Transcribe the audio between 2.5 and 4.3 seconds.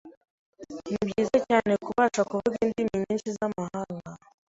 indimi nyinshi zamahanga.